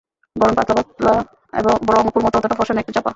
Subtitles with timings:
[0.35, 1.13] গড়ন পাতলা পাতলা,
[1.89, 3.09] রং অপুর মতো অতটা ফরসা নয়, একটু চাপা।